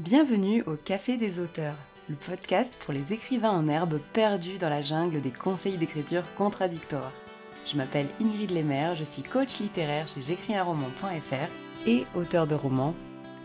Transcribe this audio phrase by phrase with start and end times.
[0.00, 1.76] Bienvenue au Café des auteurs,
[2.08, 7.12] le podcast pour les écrivains en herbe perdus dans la jungle des conseils d'écriture contradictoires.
[7.64, 12.96] Je m'appelle Ingrid Lemaire, je suis coach littéraire chez j'écrisunroman.fr et auteur de romans.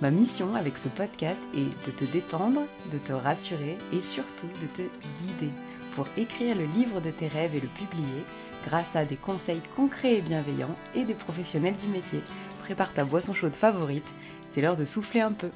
[0.02, 2.62] Ma mission avec ce podcast est de te détendre,
[2.92, 4.82] de te rassurer et surtout de te
[5.22, 5.54] guider
[5.94, 8.24] pour écrire le livre de tes rêves et le publier
[8.66, 12.24] grâce à des conseils concrets et bienveillants et des professionnels du métier.
[12.64, 14.08] Prépare ta boisson chaude favorite,
[14.50, 15.52] c'est l'heure de souffler un peu.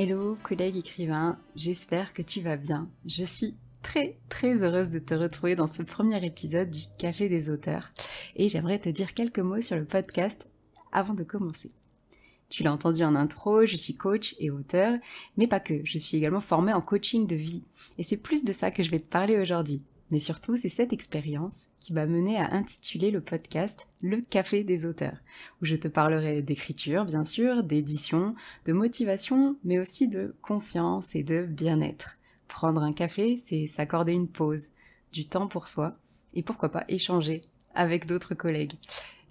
[0.00, 2.88] Hello collègue écrivain, j'espère que tu vas bien.
[3.04, 7.50] Je suis très très heureuse de te retrouver dans ce premier épisode du Café des
[7.50, 7.90] auteurs
[8.36, 10.46] et j'aimerais te dire quelques mots sur le podcast
[10.92, 11.72] avant de commencer.
[12.48, 14.96] Tu l'as entendu en intro, je suis coach et auteur,
[15.36, 17.64] mais pas que, je suis également formée en coaching de vie.
[17.98, 19.82] Et c'est plus de ça que je vais te parler aujourd'hui.
[20.10, 24.86] Mais surtout, c'est cette expérience qui m'a mené à intituler le podcast Le Café des
[24.86, 25.18] auteurs,
[25.60, 28.34] où je te parlerai d'écriture, bien sûr, d'édition,
[28.64, 32.16] de motivation, mais aussi de confiance et de bien-être.
[32.48, 34.70] Prendre un café, c'est s'accorder une pause,
[35.12, 35.96] du temps pour soi,
[36.34, 37.42] et pourquoi pas échanger
[37.74, 38.74] avec d'autres collègues.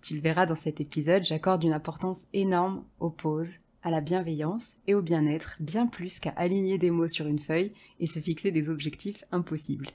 [0.03, 4.75] Tu le verras dans cet épisode, j'accorde une importance énorme aux pauses, à la bienveillance
[4.85, 8.51] et au bien-être, bien plus qu'à aligner des mots sur une feuille et se fixer
[8.51, 9.87] des objectifs impossibles.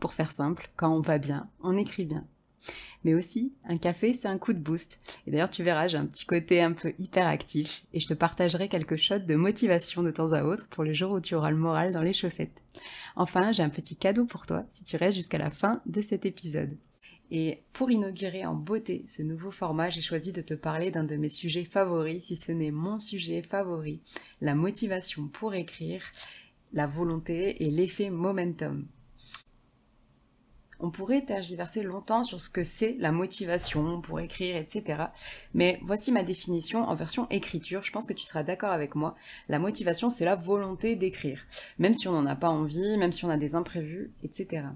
[0.00, 2.24] Pour faire simple, quand on va bien, on écrit bien.
[3.04, 4.98] Mais aussi, un café, c'est un coup de boost.
[5.26, 8.68] Et d'ailleurs, tu verras, j'ai un petit côté un peu hyperactif et je te partagerai
[8.68, 11.56] quelques shots de motivation de temps à autre pour le jour où tu auras le
[11.56, 12.62] moral dans les chaussettes.
[13.16, 16.26] Enfin, j'ai un petit cadeau pour toi si tu restes jusqu'à la fin de cet
[16.26, 16.76] épisode.
[17.30, 21.16] Et pour inaugurer en beauté ce nouveau format, j'ai choisi de te parler d'un de
[21.16, 24.00] mes sujets favoris, si ce n'est mon sujet favori,
[24.40, 26.02] la motivation pour écrire,
[26.72, 28.86] la volonté et l'effet momentum.
[30.80, 35.04] On pourrait tergiverser longtemps sur ce que c'est la motivation pour écrire, etc.
[35.52, 37.82] Mais voici ma définition en version écriture.
[37.84, 39.16] Je pense que tu seras d'accord avec moi.
[39.48, 41.40] La motivation, c'est la volonté d'écrire.
[41.78, 44.66] Même si on n'en a pas envie, même si on a des imprévus, etc.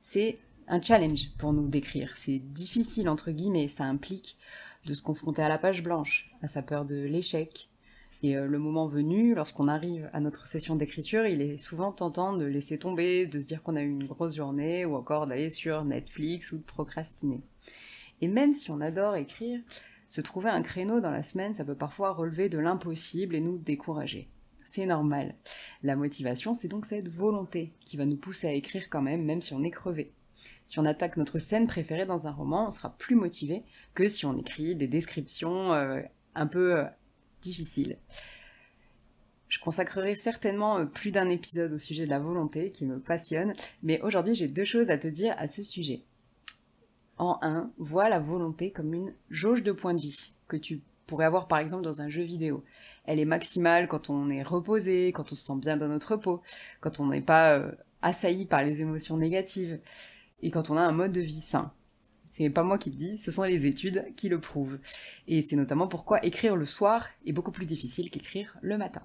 [0.00, 2.12] C'est un challenge pour nous d'écrire.
[2.16, 3.68] C'est difficile, entre guillemets.
[3.68, 4.38] Ça implique
[4.86, 7.68] de se confronter à la page blanche, à sa peur de l'échec,
[8.22, 12.36] et euh, le moment venu, lorsqu'on arrive à notre session d'écriture, il est souvent tentant
[12.36, 15.50] de laisser tomber, de se dire qu'on a eu une grosse journée, ou encore d'aller
[15.50, 17.42] sur Netflix ou de procrastiner.
[18.20, 19.60] Et même si on adore écrire,
[20.06, 23.58] se trouver un créneau dans la semaine, ça peut parfois relever de l'impossible et nous
[23.58, 24.28] décourager.
[24.64, 25.34] C'est normal.
[25.82, 29.42] La motivation, c'est donc cette volonté qui va nous pousser à écrire quand même, même
[29.42, 30.12] si on est crevé.
[30.64, 33.62] Si on attaque notre scène préférée dans un roman, on sera plus motivé
[33.94, 36.00] que si on écrit des descriptions euh,
[36.34, 36.84] un peu euh,
[37.42, 37.98] difficile.
[39.48, 43.52] Je consacrerai certainement euh, plus d'un épisode au sujet de la volonté qui me passionne,
[43.82, 46.02] mais aujourd'hui j'ai deux choses à te dire à ce sujet.
[47.18, 51.24] En un, vois la volonté comme une jauge de points de vie que tu pourrais
[51.24, 52.64] avoir par exemple dans un jeu vidéo.
[53.04, 56.42] Elle est maximale quand on est reposé, quand on se sent bien dans notre peau,
[56.80, 59.80] quand on n'est pas euh, assailli par les émotions négatives
[60.42, 61.72] et quand on a un mode de vie sain.
[62.26, 64.78] C'est pas moi qui le dis, ce sont les études qui le prouvent.
[65.28, 69.02] Et c'est notamment pourquoi écrire le soir est beaucoup plus difficile qu'écrire le matin.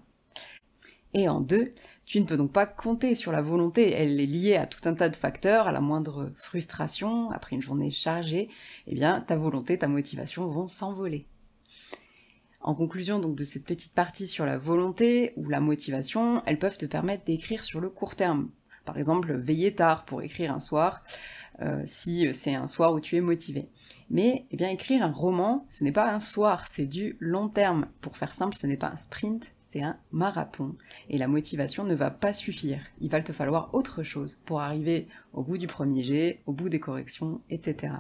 [1.14, 1.74] Et en deux,
[2.06, 4.94] tu ne peux donc pas compter sur la volonté, elle est liée à tout un
[4.94, 8.50] tas de facteurs, à la moindre frustration, après une journée chargée,
[8.88, 11.28] eh bien ta volonté, ta motivation vont s'envoler.
[12.62, 16.78] En conclusion donc de cette petite partie sur la volonté ou la motivation, elles peuvent
[16.78, 18.50] te permettre d'écrire sur le court terme.
[18.86, 21.04] Par exemple, veiller tard pour écrire un soir,
[21.62, 23.70] euh, si c'est un soir où tu es motivé.
[24.10, 27.88] Mais eh écrire un roman, ce n'est pas un soir, c'est du long terme.
[28.02, 30.76] Pour faire simple, ce n'est pas un sprint, c'est un marathon.
[31.10, 32.82] Et la motivation ne va pas suffire.
[33.00, 36.68] Il va te falloir autre chose pour arriver au bout du premier jet, au bout
[36.68, 37.94] des corrections, etc.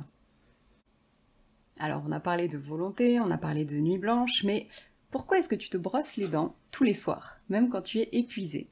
[1.79, 4.67] Alors on a parlé de volonté, on a parlé de nuit blanche, mais
[5.11, 8.09] pourquoi est-ce que tu te brosses les dents tous les soirs, même quand tu es
[8.11, 8.69] épuisé?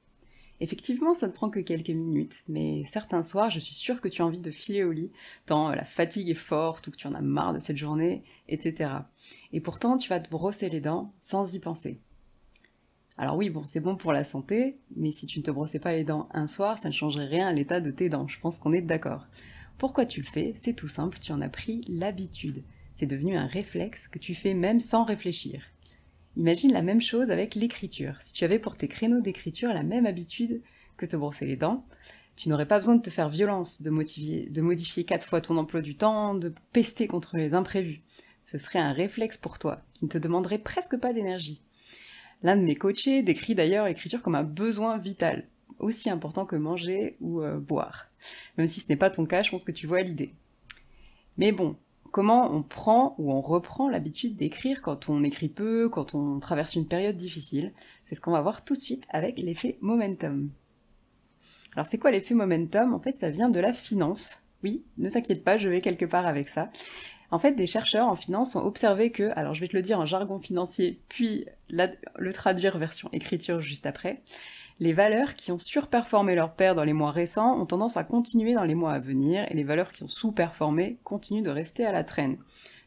[0.61, 4.21] Effectivement, ça ne prend que quelques minutes, mais certains soirs, je suis sûre que tu
[4.21, 5.09] as envie de filer au lit,
[5.45, 8.91] tant la fatigue est forte ou que tu en as marre de cette journée, etc.
[9.53, 12.01] Et pourtant, tu vas te brosser les dents sans y penser.
[13.17, 15.91] Alors oui, bon, c'est bon pour la santé, mais si tu ne te brossais pas
[15.91, 18.59] les dents un soir, ça ne changerait rien à l'état de tes dents, je pense
[18.59, 19.27] qu'on est d'accord.
[19.77, 20.53] Pourquoi tu le fais?
[20.55, 22.63] C'est tout simple, tu en as pris l'habitude.
[22.95, 25.63] C'est devenu un réflexe que tu fais même sans réfléchir.
[26.39, 28.15] Imagine la même chose avec l'écriture.
[28.21, 30.61] Si tu avais pour tes créneaux d'écriture la même habitude
[30.95, 31.85] que te brosser les dents,
[32.37, 35.81] tu n'aurais pas besoin de te faire violence, de, de modifier quatre fois ton emploi
[35.81, 37.99] du temps, de pester contre les imprévus.
[38.41, 41.59] Ce serait un réflexe pour toi, qui ne te demanderait presque pas d'énergie.
[42.41, 45.45] L'un de mes coachés décrit d'ailleurs l'écriture comme un besoin vital,
[45.77, 48.07] aussi important que manger ou euh, boire.
[48.57, 50.33] Même si ce n'est pas ton cas, je pense que tu vois l'idée.
[51.37, 51.75] Mais bon,
[52.11, 56.75] comment on prend ou on reprend l'habitude d'écrire quand on écrit peu, quand on traverse
[56.75, 57.73] une période difficile.
[58.03, 60.49] C'est ce qu'on va voir tout de suite avec l'effet momentum.
[61.75, 62.93] Alors c'est quoi l'effet momentum?
[62.93, 64.41] En fait, ça vient de la finance.
[64.63, 66.69] Oui, ne t'inquiète pas, je vais quelque part avec ça.
[67.31, 69.99] En fait, des chercheurs en finance ont observé que, alors je vais te le dire
[69.99, 74.17] en jargon financier, puis le traduire version écriture juste après,
[74.79, 78.53] les valeurs qui ont surperformé leur père dans les mois récents ont tendance à continuer
[78.53, 81.91] dans les mois à venir, et les valeurs qui ont sous-performé continuent de rester à
[81.91, 82.37] la traîne.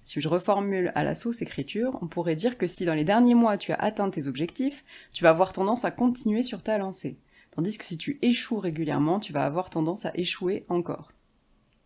[0.00, 3.34] Si je reformule à la sauce écriture, on pourrait dire que si dans les derniers
[3.34, 7.18] mois tu as atteint tes objectifs, tu vas avoir tendance à continuer sur ta lancée.
[7.54, 11.12] Tandis que si tu échoues régulièrement, tu vas avoir tendance à échouer encore.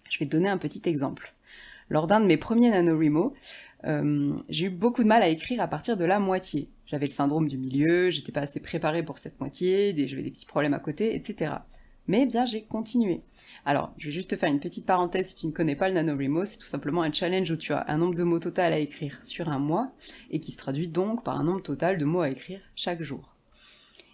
[0.09, 1.35] Je vais te donner un petit exemple.
[1.91, 3.35] Lors d'un de mes premiers NaNoWriMo,
[3.85, 6.71] euh, j'ai eu beaucoup de mal à écrire à partir de la moitié.
[6.87, 10.47] J'avais le syndrome du milieu, j'étais pas assez préparée pour cette moitié, j'avais des petits
[10.47, 11.55] problèmes à côté, etc.
[12.07, 13.23] Mais bien, j'ai continué.
[13.65, 15.95] Alors, je vais juste te faire une petite parenthèse si tu ne connais pas le
[15.95, 18.79] NaNoWriMo, c'est tout simplement un challenge où tu as un nombre de mots total à
[18.79, 19.91] écrire sur un mois,
[20.31, 23.35] et qui se traduit donc par un nombre total de mots à écrire chaque jour.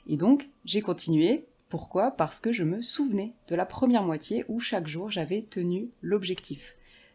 [0.07, 1.45] Et donc, j'ai continué.
[1.69, 2.11] Pourquoi?
[2.11, 6.75] Parce que je me souvenais de la première moitié où chaque jour j'avais tenu l'objectif.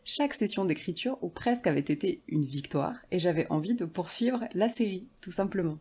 [0.09, 4.69] Chaque session d'écriture ou presque avait été une victoire et j'avais envie de poursuivre la
[4.69, 5.80] série, tout simplement.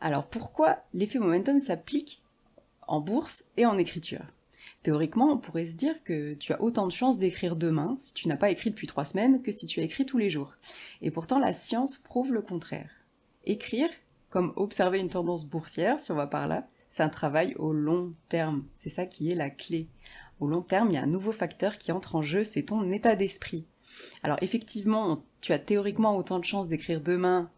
[0.00, 2.24] Alors pourquoi l'effet momentum s'applique
[2.88, 4.24] en bourse et en écriture?
[4.82, 8.26] Théoriquement, on pourrait se dire que tu as autant de chances d'écrire demain si tu
[8.26, 10.54] n'as pas écrit depuis trois semaines que si tu as écrit tous les jours.
[11.02, 12.90] Et pourtant, la science prouve le contraire.
[13.44, 13.90] Écrire,
[14.28, 18.12] comme observer une tendance boursière, si on va par là, c'est un travail au long
[18.28, 18.64] terme.
[18.74, 19.88] C'est ça qui est la clé
[20.40, 22.90] au long terme, il y a un nouveau facteur qui entre en jeu, c'est ton
[22.92, 23.66] état d'esprit.
[24.22, 27.50] Alors effectivement, tu as théoriquement autant de chances d'écrire demain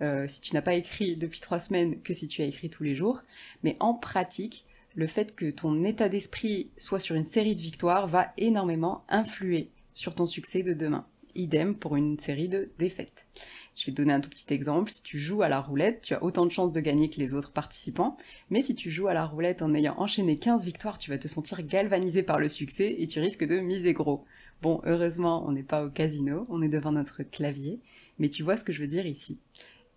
[0.00, 2.82] euh, si tu n'as pas écrit depuis trois semaines que si tu as écrit tous
[2.82, 3.20] les jours,
[3.62, 4.64] mais en pratique,
[4.94, 9.70] le fait que ton état d'esprit soit sur une série de victoires va énormément influer
[9.94, 11.06] sur ton succès de demain.
[11.34, 13.26] Idem pour une série de défaites.
[13.76, 14.90] Je vais te donner un tout petit exemple.
[14.90, 17.34] Si tu joues à la roulette, tu as autant de chances de gagner que les
[17.34, 18.16] autres participants.
[18.50, 21.28] Mais si tu joues à la roulette en ayant enchaîné 15 victoires, tu vas te
[21.28, 24.24] sentir galvanisé par le succès et tu risques de miser gros.
[24.60, 27.80] Bon, heureusement, on n'est pas au casino, on est devant notre clavier.
[28.18, 29.38] Mais tu vois ce que je veux dire ici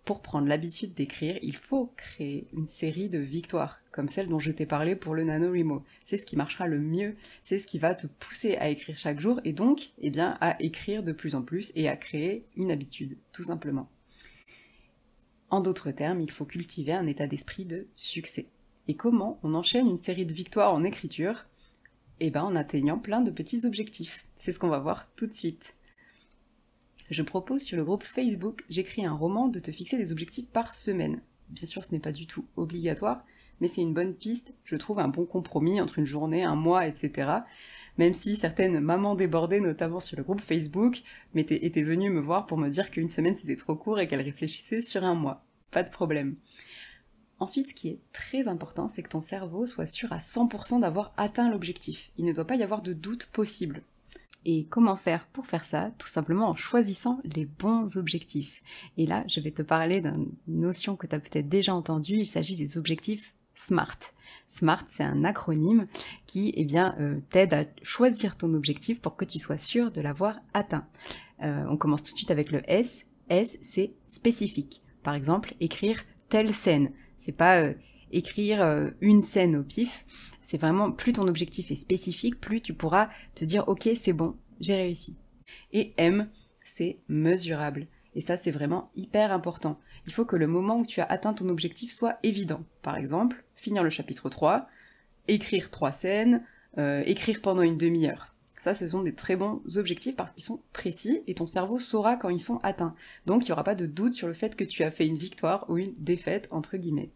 [0.06, 4.52] pour prendre l'habitude d'écrire, il faut créer une série de victoires, comme celle dont je
[4.52, 5.82] t'ai parlé pour le NaNoWriMo.
[6.04, 9.18] C'est ce qui marchera le mieux, c'est ce qui va te pousser à écrire chaque
[9.18, 12.70] jour et donc, eh bien, à écrire de plus en plus et à créer une
[12.70, 13.90] habitude, tout simplement.
[15.50, 18.46] En d'autres termes, il faut cultiver un état d'esprit de succès.
[18.86, 21.46] Et comment on enchaîne une série de victoires en écriture?
[22.20, 24.24] Eh ben, en atteignant plein de petits objectifs.
[24.36, 25.75] C'est ce qu'on va voir tout de suite
[27.10, 30.74] je propose sur le groupe Facebook J'écris un roman de te fixer des objectifs par
[30.74, 31.20] semaine.
[31.48, 33.24] Bien sûr, ce n'est pas du tout obligatoire,
[33.60, 36.86] mais c'est une bonne piste, je trouve un bon compromis entre une journée, un mois,
[36.86, 37.30] etc.
[37.98, 41.02] Même si certaines mamans débordées, notamment sur le groupe Facebook,
[41.34, 44.82] étaient venues me voir pour me dire qu'une semaine c'était trop court et qu'elles réfléchissaient
[44.82, 45.44] sur un mois.
[45.70, 46.36] Pas de problème.
[47.38, 51.12] Ensuite, ce qui est très important, c'est que ton cerveau soit sûr à 100% d'avoir
[51.16, 52.10] atteint l'objectif.
[52.16, 53.82] Il ne doit pas y avoir de doute possible.
[54.48, 58.62] Et comment faire pour faire ça Tout simplement en choisissant les bons objectifs.
[58.96, 62.26] Et là, je vais te parler d'une notion que tu as peut-être déjà entendue, il
[62.26, 63.98] s'agit des objectifs SMART.
[64.46, 65.88] SMART, c'est un acronyme
[66.26, 70.00] qui eh bien, euh, t'aide à choisir ton objectif pour que tu sois sûr de
[70.00, 70.86] l'avoir atteint.
[71.42, 73.04] Euh, on commence tout de suite avec le S.
[73.28, 74.80] S, c'est spécifique.
[75.02, 76.92] Par exemple, écrire telle scène.
[77.18, 77.74] C'est pas euh,
[78.12, 80.04] écrire une scène au pif.
[80.40, 84.36] C'est vraiment, plus ton objectif est spécifique, plus tu pourras te dire, ok, c'est bon,
[84.60, 85.16] j'ai réussi.
[85.72, 86.28] Et M,
[86.64, 87.86] c'est mesurable.
[88.14, 89.78] Et ça, c'est vraiment hyper important.
[90.06, 92.62] Il faut que le moment où tu as atteint ton objectif soit évident.
[92.82, 94.68] Par exemple, finir le chapitre 3,
[95.28, 96.44] écrire trois scènes,
[96.78, 98.34] euh, écrire pendant une demi-heure.
[98.58, 102.16] Ça, ce sont des très bons objectifs parce qu'ils sont précis et ton cerveau saura
[102.16, 102.94] quand ils sont atteints.
[103.26, 105.18] Donc, il n'y aura pas de doute sur le fait que tu as fait une
[105.18, 107.12] victoire ou une défaite, entre guillemets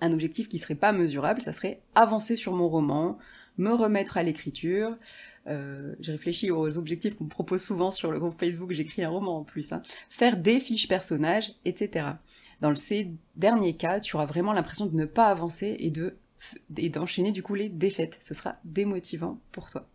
[0.00, 3.18] un objectif qui serait pas mesurable, ça serait avancer sur mon roman,
[3.58, 4.96] me remettre à l'écriture.
[5.46, 9.08] Euh, j'ai réfléchi aux objectifs qu'on me propose souvent sur le groupe Facebook, j'écris un
[9.08, 9.82] roman en plus, hein.
[10.10, 12.06] faire des fiches personnages, etc.
[12.60, 16.16] Dans ces derniers cas, tu auras vraiment l'impression de ne pas avancer et de
[16.70, 18.16] d'enchaîner du coup les défaites.
[18.20, 19.88] Ce sera démotivant pour toi.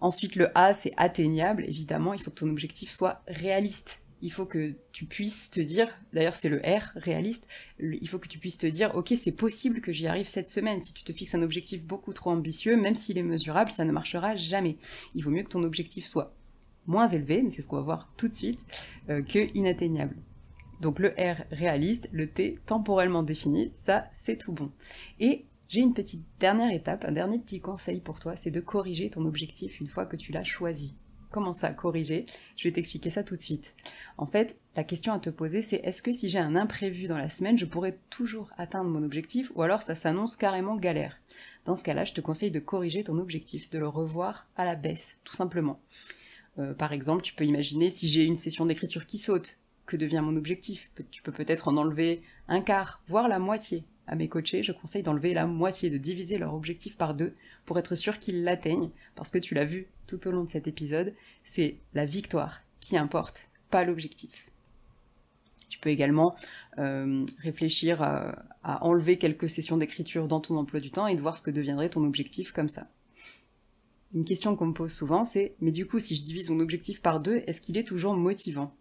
[0.00, 1.64] Ensuite, le A, c'est atteignable.
[1.66, 5.88] Évidemment, il faut que ton objectif soit réaliste il faut que tu puisses te dire,
[6.12, 7.46] d'ailleurs c'est le R, réaliste,
[7.78, 10.80] il faut que tu puisses te dire, ok c'est possible que j'y arrive cette semaine.
[10.80, 13.92] Si tu te fixes un objectif beaucoup trop ambitieux, même s'il est mesurable, ça ne
[13.92, 14.76] marchera jamais.
[15.14, 16.32] Il vaut mieux que ton objectif soit
[16.86, 18.60] moins élevé, mais c'est ce qu'on va voir tout de suite,
[19.08, 20.16] euh, que inatteignable.
[20.80, 24.70] Donc le R réaliste, le T temporellement défini, ça c'est tout bon.
[25.18, 29.08] Et J'ai une petite dernière étape, un dernier petit conseil pour toi, c'est de corriger
[29.08, 30.96] ton objectif une fois que tu l'as choisi.
[31.30, 33.74] Comment ça, corriger Je vais t'expliquer ça tout de suite.
[34.18, 37.18] En fait, la question à te poser, c'est est-ce que si j'ai un imprévu dans
[37.18, 41.20] la semaine, je pourrais toujours atteindre mon objectif ou alors ça s'annonce carrément galère?
[41.66, 44.74] Dans ce cas-là, je te conseille de corriger ton objectif, de le revoir à la
[44.74, 45.80] baisse, tout simplement.
[46.58, 50.22] Euh, par exemple, tu peux imaginer si j'ai une session d'écriture qui saute, que devient
[50.22, 50.90] mon objectif?
[51.12, 55.04] Tu peux peut-être en enlever un quart, voire la moitié à mes coachés, je conseille
[55.04, 57.32] d'enlever la moitié, de diviser leur objectif par deux
[57.64, 60.66] pour être sûr qu'ils l'atteignent, parce que tu l'as vu tout au long de cet
[60.66, 61.14] épisode,
[61.44, 64.48] c'est la victoire qui importe, pas l'objectif.
[65.68, 66.34] Tu peux également
[66.78, 71.20] euh, réfléchir à, à, enlever quelques sessions d'écriture dans ton emploi du temps et de
[71.20, 72.88] voir ce que deviendrait ton objectif comme ça.
[74.12, 77.00] Une question qu'on me pose souvent, c'est mais du coup, si je divise mon objectif
[77.00, 78.74] par deux, est-ce qu'il est toujours motivant?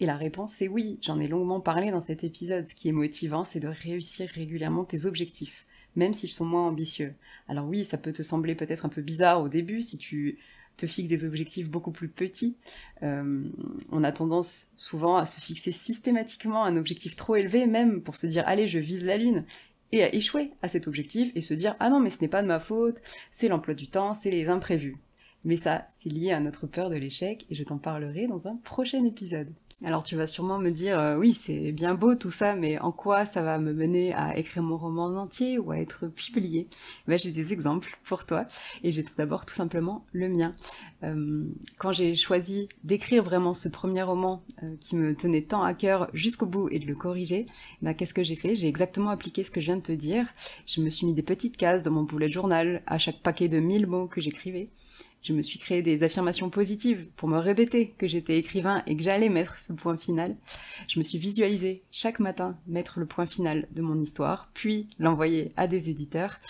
[0.00, 2.66] Et la réponse c'est oui, j'en ai longuement parlé dans cet épisode.
[2.66, 7.14] Ce qui est motivant, c'est de réussir régulièrement tes objectifs, même s'ils sont moins ambitieux.
[7.48, 10.38] Alors oui, ça peut te sembler peut-être un peu bizarre au début si tu
[10.76, 12.56] te fixes des objectifs beaucoup plus petits.
[13.02, 13.44] Euh,
[13.92, 18.26] on a tendance souvent à se fixer systématiquement un objectif trop élevé, même pour se
[18.26, 19.44] dire allez, je vise la lune
[19.92, 22.42] et à échouer à cet objectif et se dire ah non mais ce n'est pas
[22.42, 24.96] de ma faute, c'est l'emploi du temps, c'est les imprévus.
[25.44, 28.56] Mais ça, c'est lié à notre peur de l'échec et je t'en parlerai dans un
[28.56, 29.52] prochain épisode.
[29.82, 32.92] Alors tu vas sûrement me dire, euh, oui, c'est bien beau tout ça, mais en
[32.92, 36.66] quoi ça va me mener à écrire mon roman en entier ou à être publié?
[37.08, 38.44] Ben, J'ai des exemples pour toi,
[38.82, 40.52] et j'ai tout d'abord tout simplement le mien.
[41.02, 41.44] Euh,
[41.78, 46.10] quand j'ai choisi d'écrire vraiment ce premier roman euh, qui me tenait tant à cœur
[46.12, 47.46] jusqu'au bout et de le corriger,
[47.80, 48.54] ben, qu'est-ce que j'ai fait?
[48.56, 50.26] J'ai exactement appliqué ce que je viens de te dire.
[50.66, 53.58] Je me suis mis des petites cases dans mon bullet journal à chaque paquet de
[53.60, 54.68] 1000 mots que j'écrivais.
[55.22, 59.02] Je me suis créé des affirmations positives pour me répéter que j'étais écrivain et que
[59.02, 60.36] j'allais mettre ce point final.
[60.88, 65.52] Je me suis visualisé chaque matin mettre le point final de mon histoire, puis l'envoyer
[65.56, 66.40] à des éditeurs.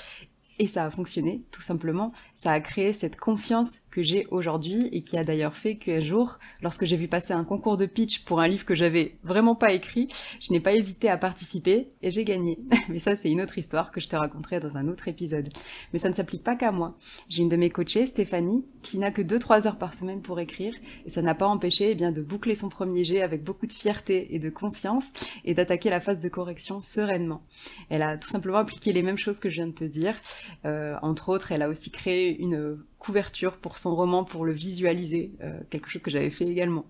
[0.61, 2.13] Et ça a fonctionné, tout simplement.
[2.35, 6.39] Ça a créé cette confiance que j'ai aujourd'hui et qui a d'ailleurs fait qu'un jour,
[6.63, 9.73] lorsque j'ai vu passer un concours de pitch pour un livre que j'avais vraiment pas
[9.73, 10.09] écrit,
[10.41, 12.59] je n'ai pas hésité à participer et j'ai gagné.
[12.89, 15.49] Mais ça, c'est une autre histoire que je te raconterai dans un autre épisode.
[15.93, 16.97] Mais ça ne s'applique pas qu'à moi.
[17.29, 20.75] J'ai une de mes coachées, Stéphanie, qui n'a que 2-3 heures par semaine pour écrire
[21.05, 23.73] et ça n'a pas empêché eh bien, de boucler son premier jet avec beaucoup de
[23.73, 25.13] fierté et de confiance
[25.45, 27.43] et d'attaquer la phase de correction sereinement.
[27.89, 30.15] Elle a tout simplement appliqué les mêmes choses que je viens de te dire.
[30.65, 35.33] Euh, entre autres, elle a aussi créé une couverture pour son roman pour le visualiser,
[35.41, 36.85] euh, quelque chose que j'avais fait également.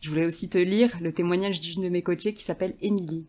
[0.00, 3.26] Je voulais aussi te lire le témoignage d'une de mes coachées qui s'appelle Émilie.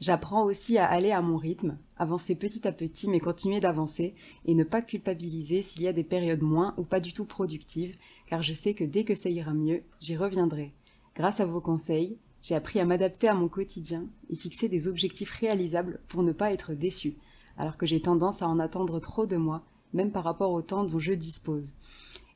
[0.00, 4.14] J'apprends aussi à aller à mon rythme, avancer petit à petit mais continuer d'avancer
[4.46, 7.96] et ne pas culpabiliser s'il y a des périodes moins ou pas du tout productives
[8.28, 10.72] car je sais que dès que ça ira mieux, j'y reviendrai.
[11.16, 15.32] Grâce à vos conseils, j'ai appris à m'adapter à mon quotidien et fixer des objectifs
[15.32, 17.16] réalisables pour ne pas être déçu,
[17.56, 20.84] alors que j'ai tendance à en attendre trop de moi même par rapport au temps
[20.84, 21.72] dont je dispose.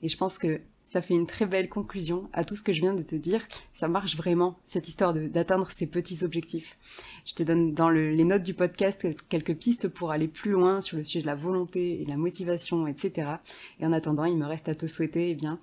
[0.02, 2.80] Et je pense que ça fait une très belle conclusion à tout ce que je
[2.80, 3.46] viens de te dire.
[3.72, 6.76] Ça marche vraiment, cette histoire d'atteindre ces petits objectifs.
[7.24, 10.98] Je te donne dans les notes du podcast quelques pistes pour aller plus loin sur
[10.98, 13.36] le sujet de la volonté et de la motivation, etc.
[13.80, 15.60] Et en attendant, il me reste à te souhaiter, eh bien,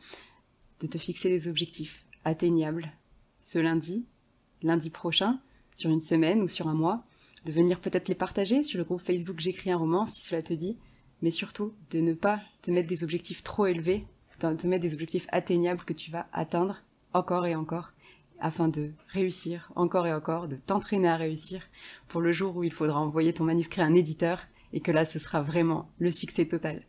[0.80, 2.92] de te fixer des objectifs atteignables
[3.42, 4.08] ce lundi,
[4.62, 5.40] lundi prochain,
[5.76, 7.04] sur une semaine ou sur un mois,
[7.46, 10.54] de venir peut-être les partager sur le groupe Facebook J'écris un roman si cela te
[10.54, 10.78] dit,
[11.22, 14.06] mais surtout de ne pas te mettre des objectifs trop élevés,
[14.42, 16.84] de te mettre des objectifs atteignables que tu vas atteindre
[17.14, 17.94] encore et encore,
[18.40, 21.62] afin de réussir encore et encore, de t'entraîner à réussir
[22.08, 25.06] pour le jour où il faudra envoyer ton manuscrit à un éditeur et que là
[25.06, 26.84] ce sera vraiment le succès total.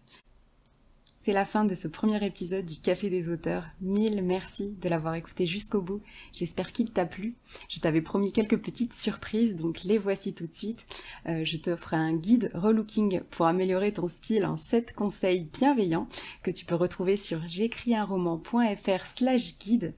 [1.23, 3.67] C'est la fin de ce premier épisode du Café des auteurs.
[3.83, 6.01] Mille merci de l'avoir écouté jusqu'au bout.
[6.33, 7.35] J'espère qu'il t'a plu.
[7.69, 10.87] Je t'avais promis quelques petites surprises, donc les voici tout de suite.
[11.29, 16.09] Euh, je t'offre un guide relooking pour améliorer ton style en 7 conseils bienveillants
[16.43, 19.93] que tu peux retrouver sur j'écrisunroman.fr slash guide.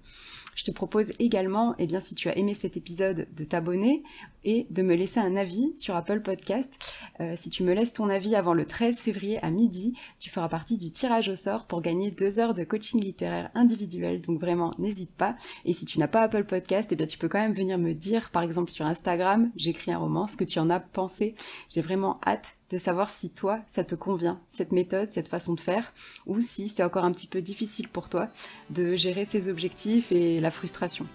[0.56, 4.02] Je te propose également, eh bien, si tu as aimé cet épisode, de t'abonner
[4.44, 6.72] et de me laisser un avis sur Apple Podcast.
[7.20, 10.48] Euh, si tu me laisses ton avis avant le 13 février à midi, tu feras
[10.48, 14.20] partie du tirage au sort pour gagner deux heures de coaching littéraire individuel.
[14.20, 15.36] Donc vraiment, n'hésite pas.
[15.64, 17.92] Et si tu n'as pas Apple Podcast, eh bien, tu peux quand même venir me
[17.92, 21.34] dire, par exemple sur Instagram, j'écris un roman, ce que tu en as pensé.
[21.70, 25.60] J'ai vraiment hâte de savoir si toi, ça te convient, cette méthode, cette façon de
[25.60, 25.92] faire,
[26.26, 28.28] ou si c'est encore un petit peu difficile pour toi
[28.70, 31.06] de gérer ces objectifs et la frustration.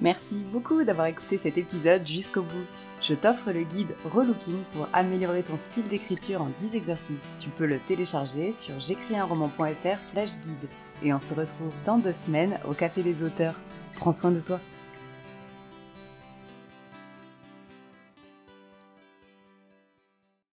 [0.00, 2.64] Merci beaucoup d'avoir écouté cet épisode jusqu'au bout.
[3.02, 7.36] Je t'offre le guide Relooking pour améliorer ton style d'écriture en 10 exercices.
[7.38, 10.70] Tu peux le télécharger sur j'écrisunroman.fr slash guide.
[11.02, 13.54] Et on se retrouve dans deux semaines au Café des auteurs.
[13.96, 14.58] Prends soin de toi.